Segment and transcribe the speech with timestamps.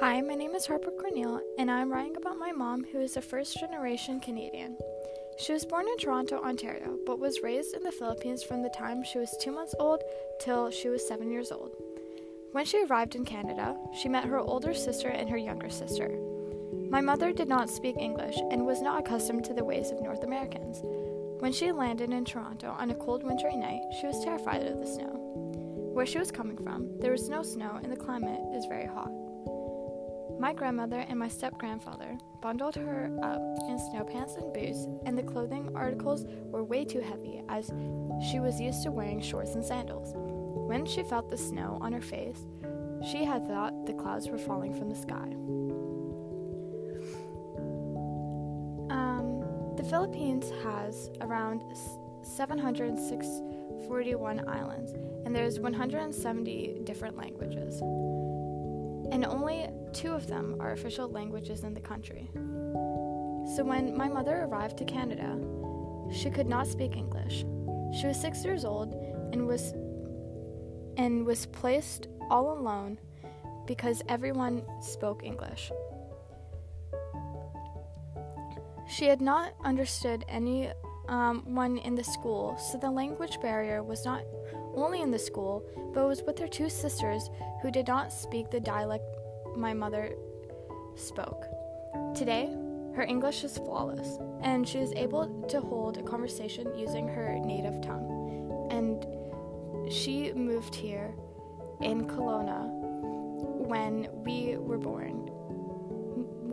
[0.00, 3.22] Hi, my name is Harper Cornell, and I'm writing about my mom, who is a
[3.22, 4.76] first generation Canadian.
[5.38, 9.04] She was born in Toronto, Ontario, but was raised in the Philippines from the time
[9.04, 10.02] she was two months old
[10.40, 11.76] till she was seven years old.
[12.52, 16.10] When she arrived in Canada, she met her older sister and her younger sister.
[16.90, 20.24] My mother did not speak English and was not accustomed to the ways of North
[20.24, 20.80] Americans.
[21.40, 24.86] When she landed in Toronto on a cold wintry night, she was terrified of the
[24.86, 25.20] snow.
[25.94, 29.10] Where she was coming from, there was no snow and the climate is very hot.
[30.38, 35.16] My grandmother and my step grandfather bundled her up in snow pants and boots, and
[35.16, 37.70] the clothing articles were way too heavy as
[38.30, 40.12] she was used to wearing shorts and sandals.
[40.14, 42.46] When she felt the snow on her face,
[43.10, 45.36] she had thought the clouds were falling from the sky.
[48.90, 49.44] Um,
[49.76, 51.62] the Philippines has around
[52.22, 54.92] 741 islands,
[55.24, 57.82] and there's 170 different languages
[59.12, 62.28] and only two of them are official languages in the country.
[63.54, 65.38] So when my mother arrived to Canada,
[66.12, 67.44] she could not speak English.
[67.98, 68.92] She was 6 years old
[69.32, 69.72] and was
[70.96, 72.98] and was placed all alone
[73.66, 75.70] because everyone spoke English.
[78.88, 80.74] She had not understood anyone
[81.08, 84.22] um, in the school, so the language barrier was not
[84.74, 87.30] only in the school, but was with her two sisters
[87.62, 89.04] who did not speak the dialect
[89.56, 90.14] my mother
[90.96, 91.44] spoke.
[92.14, 92.54] Today,
[92.94, 97.80] her English is flawless, and she is able to hold a conversation using her native
[97.80, 98.68] tongue.
[98.70, 101.14] And she moved here
[101.80, 102.68] in Kelowna
[103.66, 105.28] when we were born.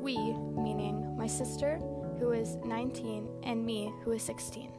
[0.00, 1.78] We, meaning my sister,
[2.18, 4.72] who is 19, and me, who is 16.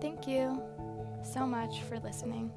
[0.00, 0.60] Thank you
[1.22, 2.50] so much for listening.